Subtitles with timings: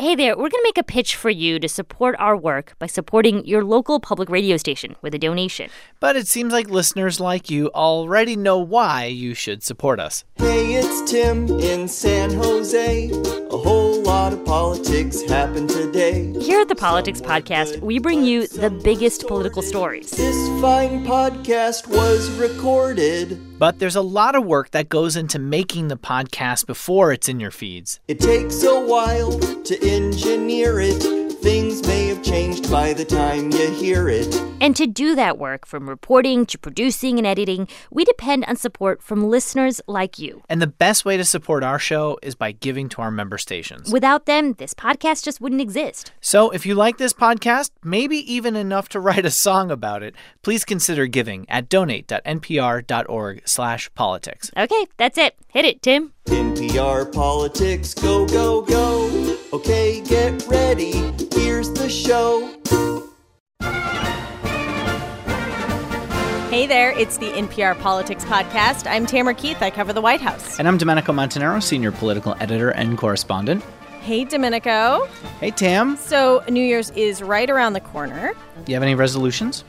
[0.00, 2.86] Hey there, we're going to make a pitch for you to support our work by
[2.86, 5.68] supporting your local public radio station with a donation.
[6.00, 10.24] But it seems like listeners like you already know why you should support us.
[10.36, 13.10] Hey, it's Tim in San Jose.
[13.10, 16.32] A whole lot of politics happened today.
[16.40, 20.12] Here at the Politics Podcast, we bring you the biggest political stories.
[20.12, 23.49] This fine podcast was recorded.
[23.60, 27.40] But there's a lot of work that goes into making the podcast before it's in
[27.40, 28.00] your feeds.
[28.08, 31.19] It takes a while to engineer it.
[31.40, 34.38] Things may have changed by the time you hear it.
[34.60, 39.02] And to do that work, from reporting to producing and editing, we depend on support
[39.02, 40.42] from listeners like you.
[40.50, 43.90] And the best way to support our show is by giving to our member stations.
[43.90, 46.12] Without them, this podcast just wouldn't exist.
[46.20, 50.14] So if you like this podcast, maybe even enough to write a song about it,
[50.42, 54.50] please consider giving at donate.npr.org slash politics.
[54.54, 55.36] Okay, that's it.
[55.48, 56.12] Hit it, Tim.
[56.30, 59.36] NPR politics, go, go, go.
[59.52, 60.92] Okay, get ready.
[61.34, 62.56] Here's the show.
[66.50, 68.88] Hey there, it's the NPR Politics Podcast.
[68.88, 69.60] I'm Tamara Keith.
[69.60, 70.58] I cover the White House.
[70.60, 73.64] And I'm Domenico Montanaro, senior political editor and correspondent.
[74.00, 75.06] Hey, Domenico.
[75.40, 75.96] Hey, Tam.
[75.96, 78.32] So, New Year's is right around the corner.
[78.64, 79.64] Do you have any resolutions?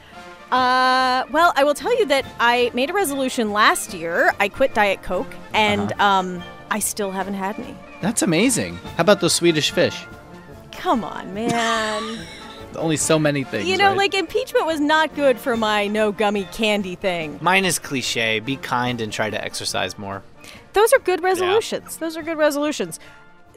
[0.52, 4.34] Uh, well, I will tell you that I made a resolution last year.
[4.40, 6.04] I quit Diet Coke, and Uh-huh.
[6.04, 7.76] um, I still haven't had any.
[8.02, 8.76] That's amazing.
[8.98, 10.04] How about those Swedish fish?
[10.72, 12.20] Come on, man.
[12.76, 13.68] Only so many things.
[13.68, 13.98] you know, right?
[13.98, 17.38] like impeachment was not good for my no gummy candy thing.
[17.42, 20.24] Mine is cliche be kind and try to exercise more.
[20.74, 21.98] Those are good resolutions.
[21.98, 22.98] Those are good resolutions.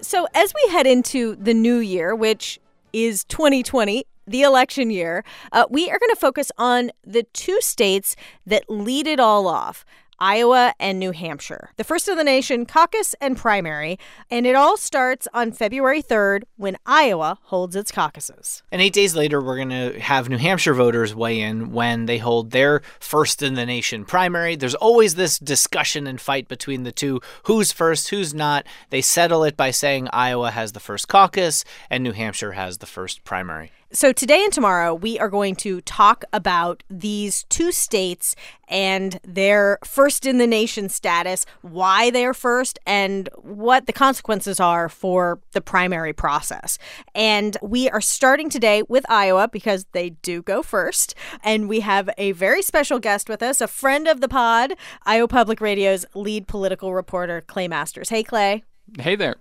[0.00, 2.59] So, as we head into the new year, which
[2.92, 8.17] is 2020, the election year, uh, we are going to focus on the two states
[8.47, 9.84] that lead it all off.
[10.19, 13.98] Iowa and New Hampshire, the first of the nation caucus and primary.
[14.31, 18.62] And it all starts on February 3rd when Iowa holds its caucuses.
[18.70, 22.19] And eight days later, we're going to have New Hampshire voters weigh in when they
[22.19, 24.56] hold their first in the nation primary.
[24.56, 28.66] There's always this discussion and fight between the two who's first, who's not.
[28.91, 32.87] They settle it by saying Iowa has the first caucus and New Hampshire has the
[32.87, 33.72] first primary.
[33.93, 38.34] So, today and tomorrow, we are going to talk about these two states
[38.69, 44.89] and their first in the nation status, why they're first, and what the consequences are
[44.89, 46.78] for the primary process.
[47.15, 51.15] And we are starting today with Iowa because they do go first.
[51.43, 54.75] And we have a very special guest with us, a friend of the pod,
[55.05, 58.09] Iowa Public Radio's lead political reporter, Clay Masters.
[58.09, 58.65] Hey, Clay.
[58.99, 59.37] Hey there.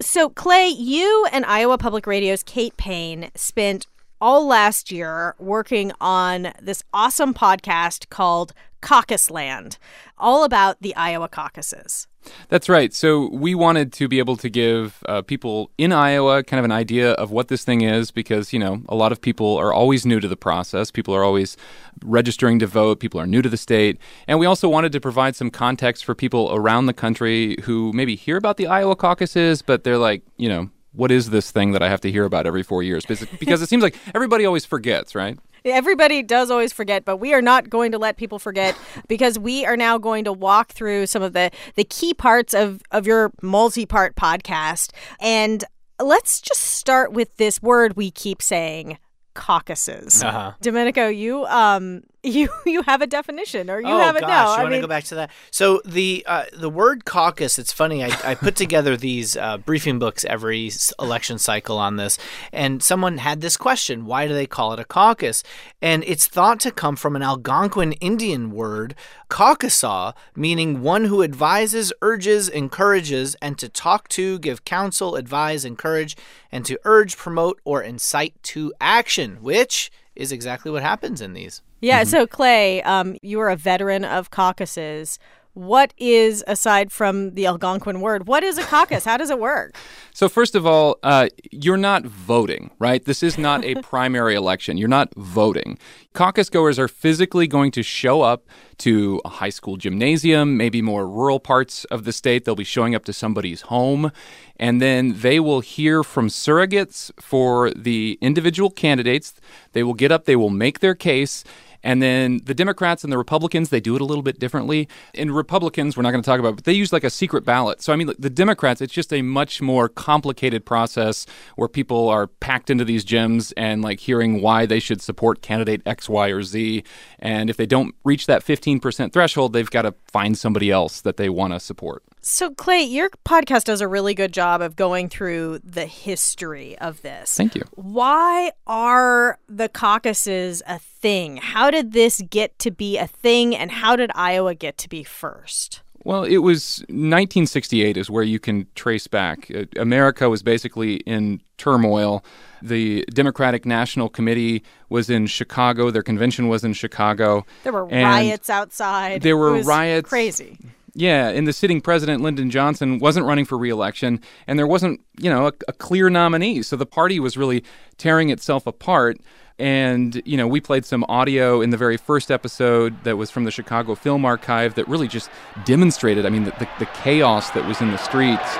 [0.00, 3.86] So, Clay, you and Iowa Public Radio's Kate Payne spent
[4.20, 9.78] all last year working on this awesome podcast called Caucus Land,
[10.16, 12.07] all about the Iowa caucuses.
[12.48, 12.92] That's right.
[12.92, 16.72] So we wanted to be able to give uh, people in Iowa kind of an
[16.72, 20.04] idea of what this thing is because, you know, a lot of people are always
[20.04, 20.90] new to the process.
[20.90, 21.56] People are always
[22.04, 23.00] registering to vote.
[23.00, 23.98] People are new to the state.
[24.26, 28.16] And we also wanted to provide some context for people around the country who maybe
[28.16, 31.82] hear about the Iowa caucuses, but they're like, you know, what is this thing that
[31.82, 33.04] I have to hear about every four years?
[33.04, 35.38] Because because it seems like everybody always forgets, right?
[35.64, 38.76] Everybody does always forget, but we are not going to let people forget
[39.08, 42.82] because we are now going to walk through some of the, the key parts of,
[42.90, 44.90] of your multi part podcast.
[45.20, 45.64] And
[46.00, 48.98] let's just start with this word we keep saying
[49.34, 50.22] caucuses.
[50.22, 50.52] Uh-huh.
[50.60, 54.52] Domenico, you um you you have a definition or you oh have it gosh, now.
[54.52, 55.30] you I want to go back to that?
[55.50, 57.58] So the uh, the word caucus.
[57.58, 58.02] It's funny.
[58.04, 62.18] I, I put together these uh, briefing books every election cycle on this,
[62.52, 65.42] and someone had this question: Why do they call it a caucus?
[65.80, 68.94] And it's thought to come from an Algonquin Indian word,
[69.30, 76.16] caucusaw, meaning one who advises, urges, encourages, and to talk to, give counsel, advise, encourage,
[76.50, 81.62] and to urge, promote, or incite to action, which is exactly what happens in these.
[81.80, 85.18] Yeah, so Clay, um you are a veteran of caucuses.
[85.54, 89.04] What is aside from the Algonquin word, what is a caucus?
[89.04, 89.74] How does it work?
[90.14, 93.04] So first of all, uh, you're not voting, right?
[93.04, 94.76] This is not a primary election.
[94.76, 95.76] You're not voting.
[96.12, 98.46] Caucus goers are physically going to show up
[98.78, 102.44] to a high school gymnasium, maybe more rural parts of the state.
[102.44, 104.12] They'll be showing up to somebody's home,
[104.60, 109.34] and then they will hear from surrogates for the individual candidates.
[109.72, 111.42] They will get up, they will make their case.
[111.82, 114.88] And then the Democrats and the Republicans, they do it a little bit differently.
[115.14, 117.82] And Republicans, we're not going to talk about, but they use like a secret ballot.
[117.82, 121.26] So, I mean, the Democrats, it's just a much more complicated process
[121.56, 125.82] where people are packed into these gyms and like hearing why they should support candidate
[125.86, 126.82] X, Y, or Z.
[127.18, 131.16] And if they don't reach that 15% threshold, they've got to find somebody else that
[131.16, 132.02] they want to support.
[132.20, 137.00] So, Clay, your podcast does a really good job of going through the history of
[137.02, 137.36] this.
[137.36, 137.62] Thank you.
[137.74, 141.36] Why are the caucuses a thing?
[141.36, 145.04] How did this get to be a thing, and how did Iowa get to be
[145.04, 145.82] first?
[146.04, 149.50] Well, it was 1968 is where you can trace back.
[149.54, 152.24] Uh, America was basically in turmoil.
[152.62, 155.90] The Democratic National Committee was in Chicago.
[155.90, 157.44] Their convention was in Chicago.
[157.62, 159.22] There were riots outside.
[159.22, 160.08] there were It was riots.
[160.08, 160.58] Crazy.
[160.94, 165.30] Yeah, and the sitting president, Lyndon Johnson, wasn't running for reelection, and there wasn't, you
[165.30, 166.62] know, a, a clear nominee.
[166.62, 167.62] So the party was really
[167.98, 169.18] tearing itself apart.
[169.60, 173.42] And, you know, we played some audio in the very first episode that was from
[173.44, 175.30] the Chicago Film Archive that really just
[175.64, 178.56] demonstrated, I mean, the, the, the chaos that was in the streets.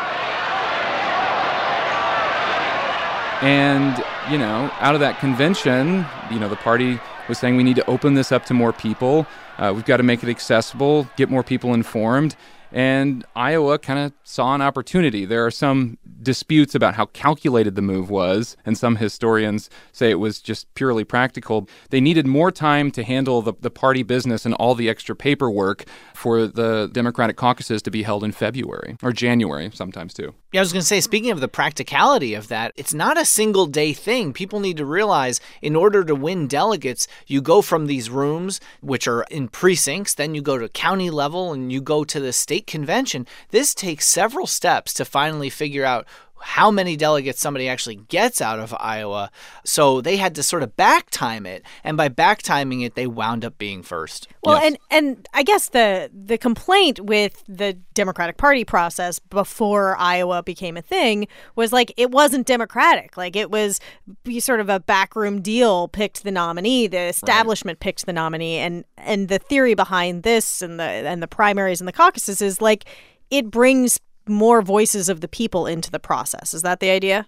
[3.40, 3.96] And,
[4.32, 6.98] you know, out of that convention, you know, the party
[7.28, 9.24] was saying we need to open this up to more people.
[9.58, 12.36] Uh, we've got to make it accessible, get more people informed.
[12.70, 15.24] And Iowa kind of saw an opportunity.
[15.24, 20.16] There are some disputes about how calculated the move was, and some historians say it
[20.16, 21.68] was just purely practical.
[21.90, 25.84] They needed more time to handle the, the party business and all the extra paperwork
[26.14, 30.34] for the Democratic caucuses to be held in February or January, sometimes too.
[30.50, 33.26] Yeah, I was going to say, speaking of the practicality of that, it's not a
[33.26, 34.32] single day thing.
[34.32, 39.06] People need to realize in order to win delegates, you go from these rooms, which
[39.06, 42.66] are in precincts, then you go to county level and you go to the state
[42.66, 43.26] convention.
[43.50, 46.06] This takes several steps to finally figure out
[46.42, 49.30] how many delegates somebody actually gets out of Iowa.
[49.64, 53.06] So they had to sort of back time it, and by back timing it, they
[53.06, 54.28] wound up being first.
[54.42, 54.64] Well, Yes.
[54.66, 60.76] and and I guess the the complaint with the Democratic Party process before Iowa became
[60.76, 61.26] a thing
[61.56, 63.16] was like it wasn't democratic.
[63.16, 63.80] Like it was
[64.24, 65.88] be sort of a backroom deal.
[65.88, 70.78] Picked the nominee, the establishment picked the nominee, and and the theory behind this and
[70.78, 72.84] the and the primaries and the caucuses is like
[73.30, 76.54] it brings more voices of the people into the process.
[76.54, 77.26] Is that the idea?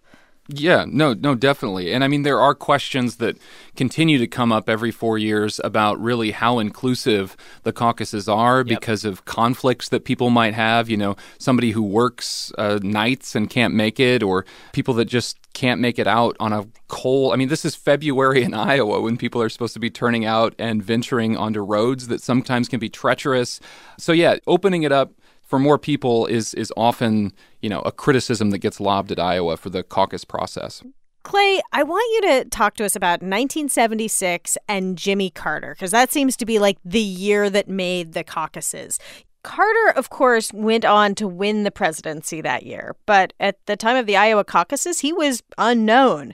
[0.52, 1.92] Yeah, no, no, definitely.
[1.92, 3.36] And I mean, there are questions that
[3.76, 9.04] continue to come up every four years about really how inclusive the caucuses are because
[9.04, 10.90] of conflicts that people might have.
[10.90, 15.36] You know, somebody who works uh, nights and can't make it, or people that just
[15.52, 17.32] can't make it out on a cold.
[17.32, 20.54] I mean, this is February in Iowa when people are supposed to be turning out
[20.58, 23.60] and venturing onto roads that sometimes can be treacherous.
[23.98, 25.12] So, yeah, opening it up
[25.50, 29.56] for more people is is often you know a criticism that gets lobbed at Iowa
[29.56, 30.82] for the caucus process.
[31.22, 36.10] Clay, I want you to talk to us about 1976 and Jimmy Carter, because that
[36.10, 38.98] seems to be like the year that made the caucuses.
[39.42, 43.96] Carter, of course, went on to win the presidency that year, but at the time
[43.96, 46.32] of the Iowa caucuses, he was unknown.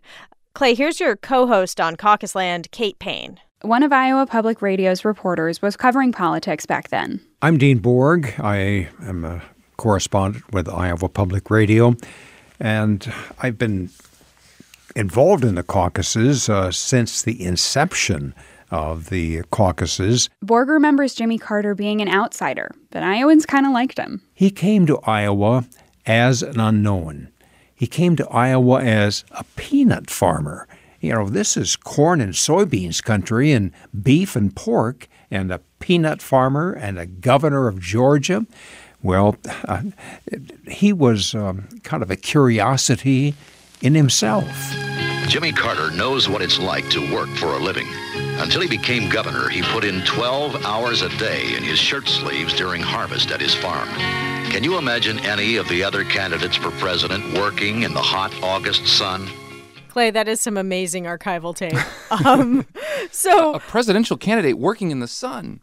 [0.54, 3.40] Clay, here's your co host on Caucus Land, Kate Payne.
[3.62, 7.20] One of Iowa Public Radio's reporters was covering politics back then.
[7.46, 8.34] I'm Dean Borg.
[8.40, 9.40] I am a
[9.76, 11.94] correspondent with Iowa Public Radio,
[12.58, 13.08] and
[13.38, 13.90] I've been
[14.96, 18.34] involved in the caucuses uh, since the inception
[18.72, 20.28] of the caucuses.
[20.43, 24.22] Borg remembers Jimmy Carter being an outsider, but Iowans kind of liked him.
[24.34, 25.66] He came to Iowa
[26.04, 27.28] as an unknown.
[27.72, 30.66] He came to Iowa as a peanut farmer.
[30.99, 33.70] You know, this is corn and soybeans country, and
[34.02, 38.46] beef and pork, and a peanut farmer and a governor of Georgia.
[39.02, 39.37] Well,
[39.67, 39.82] uh,
[40.69, 43.34] he was um, kind of a curiosity
[43.81, 44.46] in himself.
[45.28, 47.87] Jimmy Carter knows what it's like to work for a living.
[48.38, 52.54] Until he became governor, he put in 12 hours a day in his shirt sleeves
[52.54, 53.88] during harvest at his farm.
[54.50, 58.87] Can you imagine any of the other candidates for president working in the hot August
[58.87, 59.28] sun?
[59.97, 61.73] Clay, that is some amazing archival tape.
[62.26, 62.67] Um,
[63.11, 65.61] so A presidential candidate working in the sun.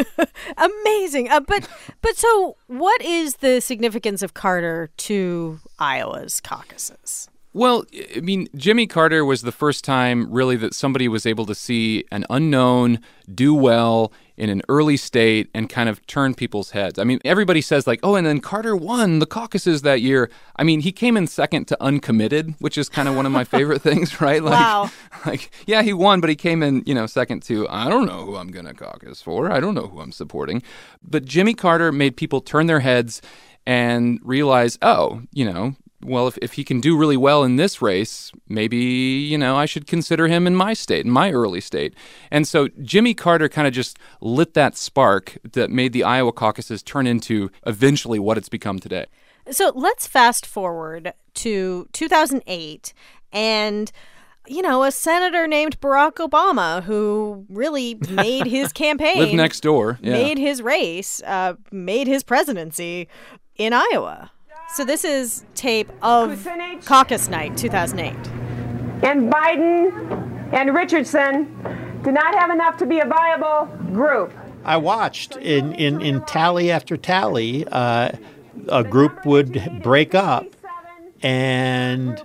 [0.56, 1.28] amazing.
[1.28, 1.68] Uh, but
[2.00, 7.28] but so what is the significance of Carter to Iowa's caucuses?
[7.54, 7.84] Well,
[8.16, 12.04] I mean, Jimmy Carter was the first time really that somebody was able to see
[12.10, 12.98] an unknown
[13.32, 16.98] do well in an early state and kind of turn people's heads.
[16.98, 20.30] I mean, everybody says, like, oh, and then Carter won the caucuses that year.
[20.56, 23.44] I mean, he came in second to uncommitted, which is kind of one of my
[23.44, 24.42] favorite things, right?
[24.42, 24.90] Like, Wow.
[25.26, 28.24] like, yeah, he won, but he came in, you know, second to, I don't know
[28.24, 29.52] who I'm going to caucus for.
[29.52, 30.60] I don't know who I'm supporting.
[31.04, 33.22] But Jimmy Carter made people turn their heads
[33.64, 37.80] and realize, oh, you know, well, if, if he can do really well in this
[37.80, 41.94] race, maybe, you know, I should consider him in my state, in my early state.
[42.30, 46.82] And so Jimmy Carter kind of just lit that spark that made the Iowa caucuses
[46.82, 49.06] turn into eventually what it's become today.
[49.50, 52.92] So let's fast forward to 2008
[53.32, 53.90] and
[54.46, 59.98] you know, a senator named Barack Obama who really made his campaign Live next door.
[60.02, 60.12] Yeah.
[60.12, 63.08] made his race, uh, made his presidency,
[63.56, 64.30] in Iowa.
[64.72, 66.48] So this is tape of
[66.84, 68.14] caucus night 2008.
[69.04, 71.44] And Biden and Richardson
[72.02, 74.32] did not have enough to be a viable group.
[74.64, 78.12] I watched in, in, in tally after tally, uh,
[78.68, 80.46] a group would break up,
[81.22, 82.22] and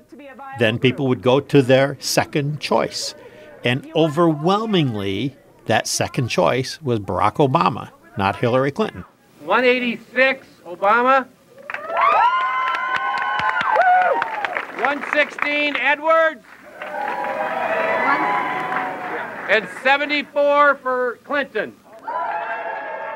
[0.58, 3.14] then people would go to their second choice.
[3.64, 9.04] And overwhelmingly, that second choice was Barack Obama, not Hillary Clinton.
[9.42, 11.28] 186, Obama.
[14.82, 16.44] 116, Edwards.
[19.50, 21.76] And 74 for Clinton.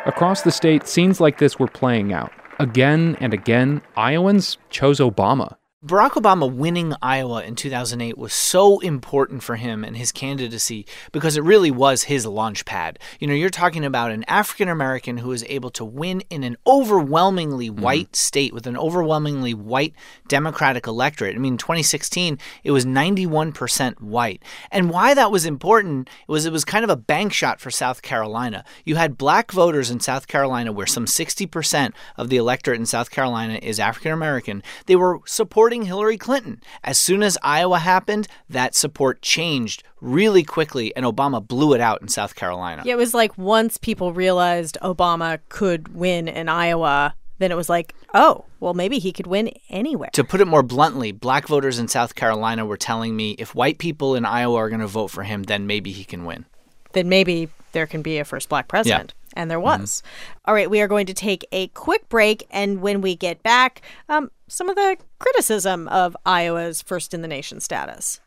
[0.05, 2.31] Across the state, scenes like this were playing out.
[2.59, 5.55] Again and again, Iowans chose Obama.
[5.85, 11.35] Barack Obama winning Iowa in 2008 was so important for him and his candidacy because
[11.35, 12.99] it really was his launch pad.
[13.19, 16.55] You know, you're talking about an African American who was able to win in an
[16.65, 17.81] overwhelmingly mm-hmm.
[17.81, 19.93] white state with an overwhelmingly white
[20.29, 21.35] Democratic electorate.
[21.35, 24.41] I mean, 2016, it was 91% white.
[24.71, 28.01] And why that was important was it was kind of a bank shot for South
[28.01, 28.63] Carolina.
[28.85, 33.11] You had black voters in South Carolina where some 60% of the electorate in South
[33.11, 34.63] Carolina is African American.
[34.85, 36.61] They were supporting Hillary Clinton.
[36.83, 42.01] As soon as Iowa happened, that support changed really quickly, and Obama blew it out
[42.01, 42.83] in South Carolina.
[42.85, 47.69] Yeah, it was like once people realized Obama could win in Iowa, then it was
[47.69, 50.09] like, oh, well, maybe he could win anywhere.
[50.13, 53.79] To put it more bluntly, black voters in South Carolina were telling me if white
[53.79, 56.45] people in Iowa are going to vote for him, then maybe he can win.
[56.93, 59.13] Then maybe there can be a first black president.
[59.35, 60.03] And there was.
[60.45, 62.45] All right, we are going to take a quick break.
[62.51, 67.27] And when we get back, um, some of the criticism of Iowa's first in the
[67.27, 68.21] nation status.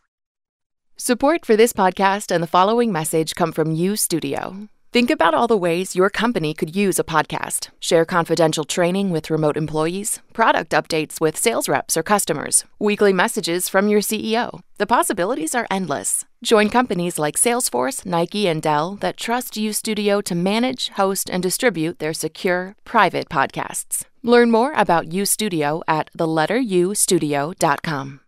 [0.97, 4.68] Support for this podcast and the following message come from U Studio.
[4.92, 7.68] Think about all the ways your company could use a podcast.
[7.78, 13.68] Share confidential training with remote employees, product updates with sales reps or customers, weekly messages
[13.68, 14.61] from your CEO.
[14.78, 16.25] The possibilities are endless.
[16.47, 21.43] Join companies like Salesforce, Nike, and Dell that trust U Studio to manage, host, and
[21.43, 24.05] distribute their secure, private podcasts.
[24.23, 28.21] Learn more about U Studio at theletterustudio.com.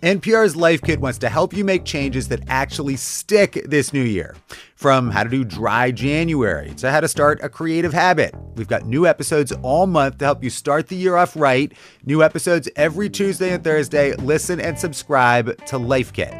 [0.00, 4.36] NPR's Life Kit wants to help you make changes that actually stick this new year.
[4.76, 8.32] From how to do dry January to how to start a creative habit.
[8.54, 11.72] We've got new episodes all month to help you start the year off right.
[12.04, 14.14] New episodes every Tuesday and Thursday.
[14.14, 16.32] Listen and subscribe to Life Kit.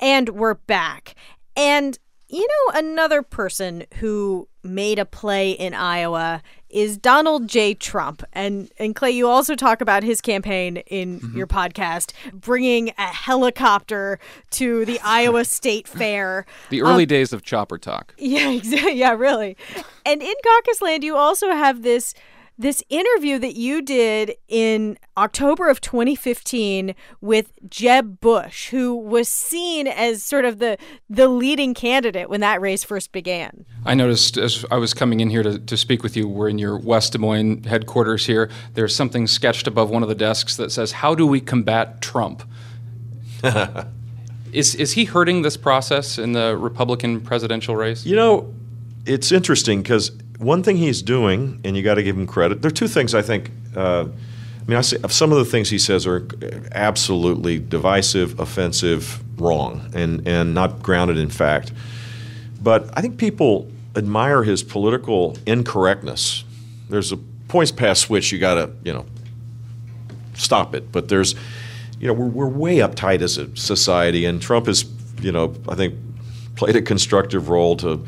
[0.00, 1.14] And we're back.
[1.56, 1.98] And
[2.32, 7.74] you know, another person who made a play in Iowa is Donald J.
[7.74, 8.22] Trump.
[8.32, 11.36] And and Clay, you also talk about his campaign in Mm-hmm.
[11.36, 16.46] your podcast, bringing a helicopter to the Iowa State Fair.
[16.70, 18.14] The early Um, days of chopper talk.
[18.18, 18.94] Yeah, exactly.
[18.94, 19.56] Yeah, really.
[20.06, 22.14] And in Caucus Land, you also have this
[22.60, 29.86] this interview that you did in October of 2015 with Jeb Bush, who was seen
[29.86, 30.76] as sort of the
[31.08, 33.64] the leading candidate when that race first began.
[33.86, 36.58] I noticed as I was coming in here to, to speak with you, we're in
[36.58, 38.50] your West Des Moines headquarters here.
[38.74, 42.42] There's something sketched above one of the desks that says, How do we combat Trump?
[44.52, 48.04] is, is he hurting this process in the Republican presidential race?
[48.04, 48.54] You know,
[49.10, 52.62] it's interesting because one thing he's doing, and you got to give him credit.
[52.62, 53.50] There are two things I think.
[53.74, 54.06] Uh,
[54.60, 56.28] I mean, I some of the things he says are
[56.72, 61.72] absolutely divisive, offensive, wrong, and and not grounded in fact.
[62.62, 66.44] But I think people admire his political incorrectness.
[66.88, 67.16] There's a
[67.48, 69.06] points past which you got to you know
[70.34, 70.92] stop it.
[70.92, 71.34] But there's
[71.98, 74.84] you know we're we're way uptight as a society, and Trump has
[75.20, 75.96] you know I think
[76.54, 78.06] played a constructive role to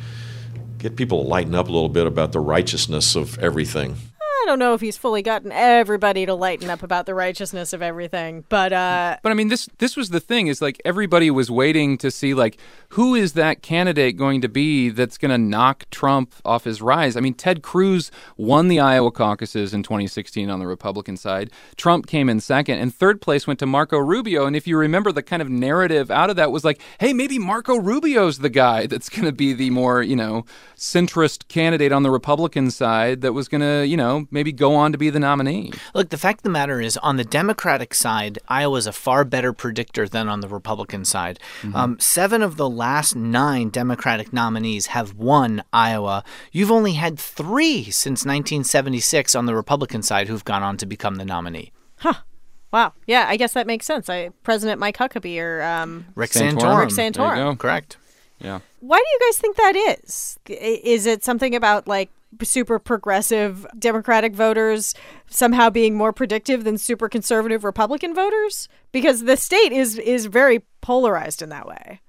[0.82, 3.96] get people to lighten up a little bit about the righteousness of everything.
[4.42, 7.80] I don't know if he's fully gotten everybody to lighten up about the righteousness of
[7.80, 11.48] everything, but uh, But I mean, this this was the thing is like everybody was
[11.48, 12.58] waiting to see like
[12.90, 17.16] who is that candidate going to be that's going to knock Trump off his rise.
[17.16, 21.50] I mean, Ted Cruz won the Iowa caucuses in 2016 on the Republican side.
[21.76, 24.46] Trump came in second, and third place went to Marco Rubio.
[24.46, 27.38] And if you remember, the kind of narrative out of that was like, hey, maybe
[27.38, 30.44] Marco Rubio's the guy that's going to be the more you know
[30.76, 34.92] centrist candidate on the Republican side that was going to you know maybe go on
[34.92, 35.72] to be the nominee.
[35.94, 39.52] Look, the fact of the matter is, on the Democratic side, Iowa's a far better
[39.52, 41.38] predictor than on the Republican side.
[41.74, 46.24] Um, seven of the last nine Democratic nominees have won Iowa.
[46.50, 51.16] You've only had three since 1976 on the Republican side who've gone on to become
[51.16, 51.72] the nominee.
[51.96, 52.14] Huh.
[52.72, 54.08] Wow, yeah, I guess that makes sense.
[54.08, 56.58] I, President Mike Huckabee or um, Rick Santorum.
[56.58, 56.80] Santorum.
[56.80, 57.34] Rick Santorum.
[57.34, 57.56] There you go.
[57.56, 57.96] Correct.
[58.40, 58.60] Yeah.
[58.80, 60.38] Why do you guys think that is?
[60.48, 62.10] Is it something about like
[62.42, 64.94] super progressive Democratic voters
[65.28, 68.68] somehow being more predictive than super conservative Republican voters?
[68.92, 72.00] Because the state is is very polarized in that way.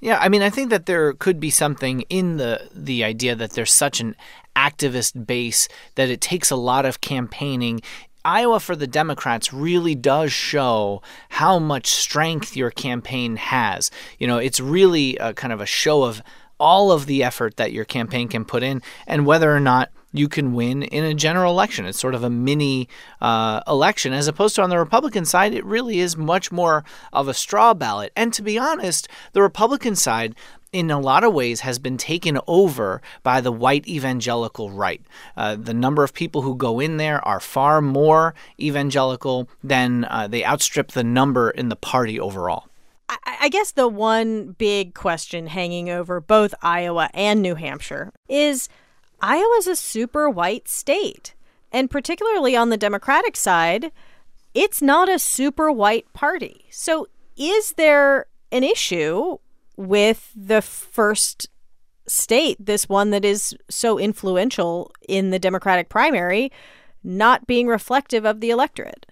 [0.00, 3.52] Yeah, I mean, I think that there could be something in the the idea that
[3.52, 4.16] there's such an
[4.56, 7.80] activist base that it takes a lot of campaigning.
[8.24, 13.90] Iowa for the Democrats really does show how much strength your campaign has.
[14.18, 16.22] You know, it's really kind of a show of
[16.60, 20.28] all of the effort that your campaign can put in and whether or not you
[20.28, 21.86] can win in a general election.
[21.86, 22.88] It's sort of a mini
[23.20, 27.28] uh, election, as opposed to on the Republican side, it really is much more of
[27.28, 28.12] a straw ballot.
[28.16, 30.34] And to be honest, the Republican side,
[30.72, 35.02] in a lot of ways, has been taken over by the white evangelical right.
[35.36, 40.26] Uh, the number of people who go in there are far more evangelical than uh,
[40.26, 42.69] they outstrip the number in the party overall.
[43.24, 48.68] I, guess the one big question hanging over both Iowa and New Hampshire is
[49.20, 51.34] Iowa's a super white state.
[51.72, 53.92] And particularly on the Democratic side,
[54.54, 56.66] it's not a super white party.
[56.70, 59.38] So is there an issue
[59.76, 61.48] with the first
[62.06, 66.50] state, this one that is so influential in the Democratic primary,
[67.04, 69.06] not being reflective of the electorate?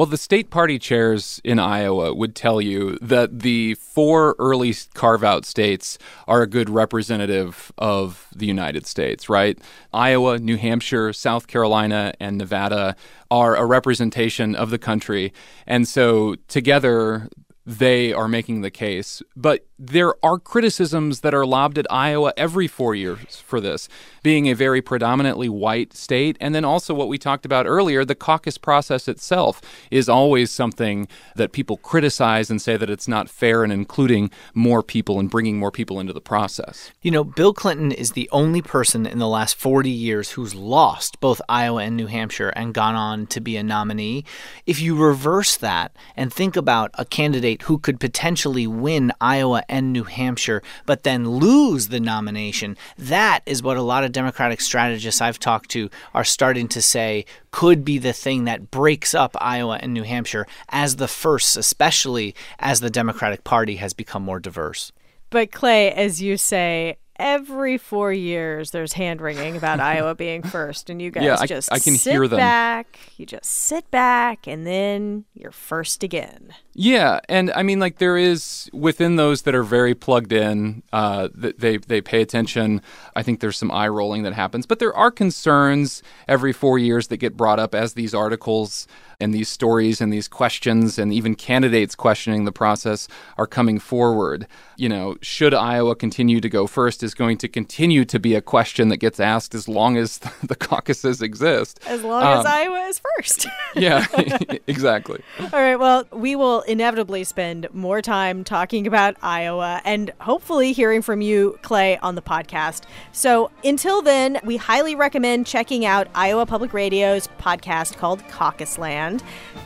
[0.00, 5.22] Well, the state party chairs in Iowa would tell you that the four early carve
[5.22, 9.58] out states are a good representative of the United States, right?
[9.92, 12.96] Iowa, New Hampshire, South Carolina, and Nevada
[13.30, 15.34] are a representation of the country.
[15.66, 17.28] And so together,
[17.66, 19.22] they are making the case.
[19.36, 23.88] But there are criticisms that are lobbed at Iowa every four years for this,
[24.22, 26.36] being a very predominantly white state.
[26.38, 31.08] And then also what we talked about earlier, the caucus process itself is always something
[31.36, 35.58] that people criticize and say that it's not fair in including more people and bringing
[35.58, 36.90] more people into the process.
[37.00, 41.20] You know, Bill Clinton is the only person in the last 40 years who's lost
[41.20, 44.24] both Iowa and New Hampshire and gone on to be a nominee.
[44.66, 49.92] If you reverse that and think about a candidate who could potentially win Iowa and
[49.92, 52.76] New Hampshire, but then lose the nomination.
[52.98, 57.24] That is what a lot of Democratic strategists I've talked to are starting to say
[57.50, 62.34] could be the thing that breaks up Iowa and New Hampshire as the first, especially
[62.58, 64.92] as the Democratic Party has become more diverse.
[65.30, 70.88] But Clay, as you say, every four years there's hand wringing about Iowa being first,
[70.90, 72.38] and you guys Yeah, I- just I can sit hear them.
[72.38, 72.98] back.
[73.16, 76.54] You just sit back, and then you're first again.
[76.82, 81.28] Yeah, and I mean, like there is within those that are very plugged in, uh,
[81.34, 82.80] they they pay attention.
[83.14, 87.08] I think there's some eye rolling that happens, but there are concerns every four years
[87.08, 88.86] that get brought up as these articles
[89.22, 94.46] and these stories and these questions and even candidates questioning the process are coming forward.
[94.78, 98.40] You know, should Iowa continue to go first is going to continue to be a
[98.40, 101.78] question that gets asked as long as the caucuses exist.
[101.86, 103.46] As long as Um, Iowa is first.
[103.76, 104.06] yeah,
[104.66, 105.20] exactly.
[105.38, 105.76] All right.
[105.76, 111.58] Well, we will inevitably spend more time talking about Iowa and hopefully hearing from you,
[111.62, 112.84] Clay, on the podcast.
[113.12, 119.22] So until then, we highly recommend checking out Iowa Public Radio's podcast called Caucus Land.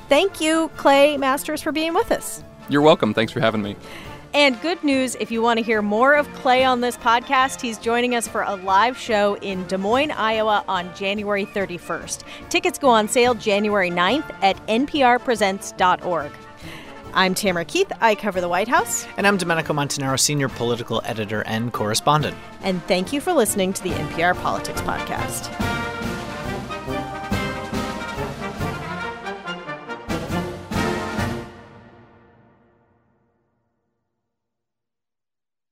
[0.08, 2.42] Thank you, Clay Masters, for being with us.
[2.68, 3.12] You're welcome.
[3.12, 3.76] Thanks for having me.
[4.32, 7.78] And good news if you want to hear more of Clay on this podcast, he's
[7.78, 12.24] joining us for a live show in Des Moines, Iowa on January 31st.
[12.48, 16.32] Tickets go on sale January 9th at nprpresents.org.
[17.14, 17.92] I'm Tamara Keith.
[18.00, 19.06] I cover the White House.
[19.16, 22.36] And I'm Domenico Montanaro, senior political editor and correspondent.
[22.62, 25.83] And thank you for listening to the NPR Politics Podcast.